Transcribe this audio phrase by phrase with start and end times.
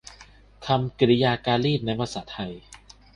[0.65, 2.53] คำกริยาการีตในภาษาไทย